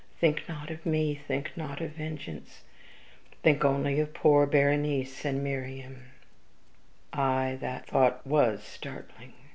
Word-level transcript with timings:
think 0.19 0.49
not 0.49 0.71
of 0.71 0.83
me 0.83 1.13
think 1.27 1.51
not 1.55 1.79
of 1.79 1.91
vengeance 1.91 2.63
think 3.43 3.63
only 3.63 3.99
of 3.99 4.15
poor 4.15 4.47
Berenice 4.47 5.23
and 5.25 5.43
Mariamne.' 5.43 6.09
Aye, 7.13 7.59
that 7.61 7.85
thought 7.85 8.25
WAS 8.25 8.63
startling. 8.63 9.33